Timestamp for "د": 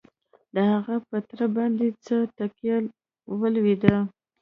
0.55-0.57